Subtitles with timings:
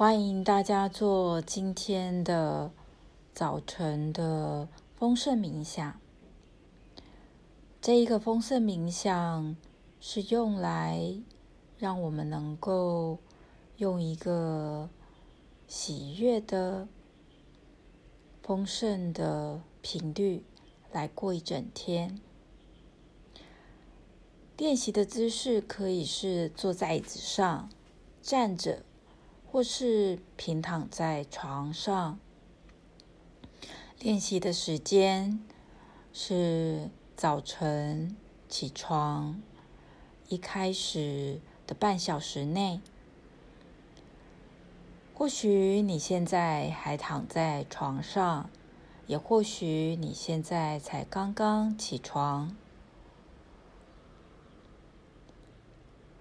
[0.00, 2.72] 欢迎大家做今天的
[3.34, 4.66] 早晨的
[4.96, 6.00] 丰盛冥想。
[7.82, 9.54] 这一个丰盛冥想
[10.00, 11.20] 是用来
[11.76, 13.18] 让我们能够
[13.76, 14.88] 用一个
[15.68, 16.88] 喜悦的、
[18.42, 20.42] 丰盛的频率
[20.90, 22.18] 来过一整天。
[24.56, 27.68] 练习的姿势可以是坐在椅子上、
[28.22, 28.82] 站着。
[29.52, 32.20] 或是平躺在床上，
[33.98, 35.40] 练习的时间
[36.12, 38.16] 是早晨
[38.48, 39.42] 起床
[40.28, 42.80] 一开始的半小时内。
[45.12, 48.48] 或许你现在还躺在床上，
[49.08, 52.56] 也或许你现在才刚刚起床，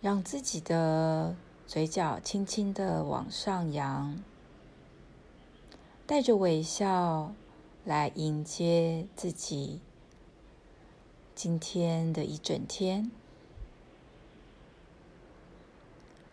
[0.00, 1.34] 让自己的。
[1.66, 4.22] 嘴角轻轻的往上扬，
[6.06, 7.34] 带着微笑
[7.84, 9.80] 来迎接自己
[11.34, 13.10] 今天的一整天，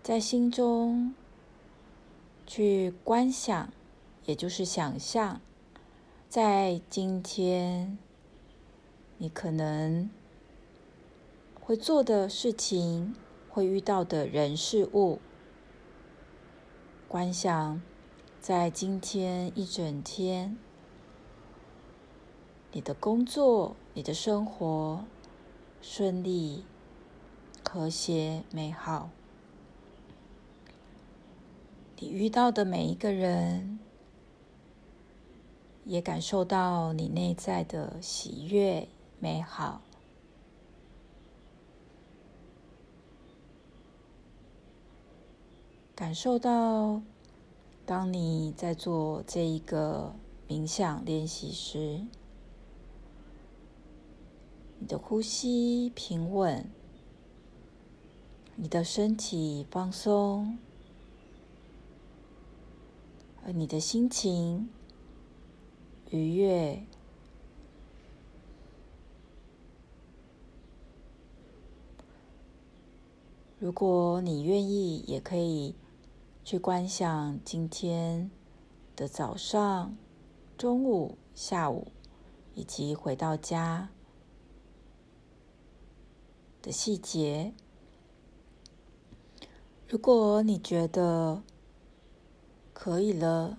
[0.04, 1.16] 在心中
[2.46, 3.74] 去观想，
[4.26, 5.42] 也就是想象，
[6.30, 7.98] 在今天
[9.18, 10.08] 你可能
[11.60, 13.16] 会做的事情。
[13.54, 15.20] 会遇到的人事物，
[17.08, 17.80] 观想
[18.42, 20.58] 在今天一整天，
[22.72, 25.06] 你的工作、你的生活
[25.84, 26.66] 顺利、
[27.64, 29.12] 和谐、美好。
[32.00, 33.78] 你遇到的每一个人，
[35.86, 38.88] 也感受到你内在的喜悦、
[39.20, 39.84] 美好。
[45.96, 47.04] 感受到，
[47.86, 50.16] 当你在做这一个
[50.48, 52.04] 冥想练习时，
[54.80, 56.68] 你的呼吸平稳，
[58.56, 60.58] 你的身体放松，
[63.46, 64.68] 而你的心情
[66.10, 66.84] 愉悦。
[73.60, 75.76] 如果你愿意，也可以。
[76.46, 78.30] 去观想今天
[78.98, 79.96] 的早上、
[80.58, 81.88] 中午、下午，
[82.54, 83.90] 以及回到家
[86.62, 87.54] 的细节。
[89.88, 91.42] 如果你觉得
[92.74, 93.58] 可以了，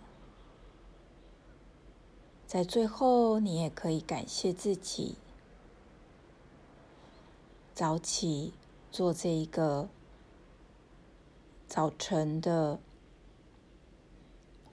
[2.47, 5.15] 在最后，你也可以感谢自己
[7.73, 8.53] 早起
[8.93, 9.89] 做这一个。
[11.75, 12.79] 早晨的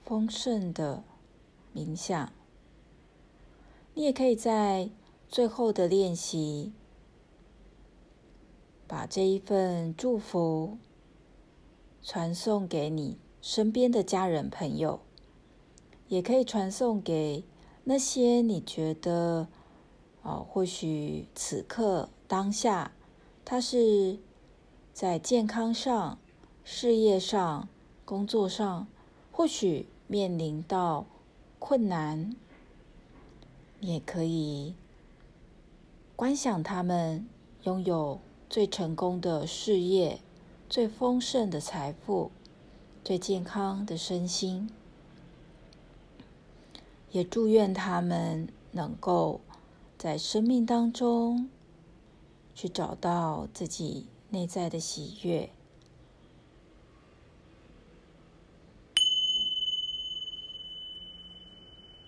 [0.04, 1.02] 丰盛的
[1.74, 2.32] 冥想，
[3.92, 4.88] 你也可以在
[5.28, 6.72] 最后的练习，
[8.86, 10.78] 把这一份祝福
[12.04, 15.00] 传送给你身边的家人朋友，
[16.06, 17.42] 也可以传送给
[17.82, 19.48] 那些你觉得，
[20.22, 22.92] 哦，或许此刻当下，
[23.44, 24.20] 他是
[24.92, 26.20] 在健康上。
[26.64, 27.68] 事业上、
[28.04, 28.86] 工作上，
[29.30, 31.06] 或许面临到
[31.58, 32.36] 困难，
[33.80, 34.74] 也可以
[36.14, 37.26] 观想他们
[37.64, 40.20] 拥有最成功的事业、
[40.68, 42.30] 最丰盛的财富、
[43.02, 44.70] 最健康的身心，
[47.10, 49.40] 也祝愿他们能够
[49.98, 51.50] 在生命当中
[52.54, 55.50] 去找到自己内在的喜悦。